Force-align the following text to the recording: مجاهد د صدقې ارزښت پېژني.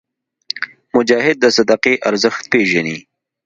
مجاهد 0.95 1.35
د 1.41 1.45
صدقې 1.57 1.93
ارزښت 2.09 2.43
پېژني. 2.51 2.97